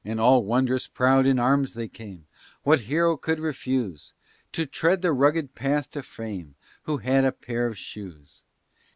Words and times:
All 0.17 0.43
wond'rous 0.43 0.87
proud 0.87 1.27
in 1.27 1.37
arms 1.37 1.75
they 1.75 1.87
came, 1.87 2.25
What 2.63 2.79
hero 2.89 3.15
could 3.17 3.39
refuse 3.39 4.13
To 4.53 4.65
tread 4.65 5.03
the 5.03 5.13
rugged 5.13 5.53
path 5.53 5.91
to 5.91 6.01
fame, 6.01 6.55
Who 6.85 6.97
had 6.97 7.23
a 7.23 7.31
pair 7.31 7.67
of 7.67 7.77
shoes! 7.77 8.41